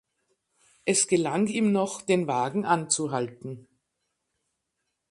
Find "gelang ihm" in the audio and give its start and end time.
1.07-1.71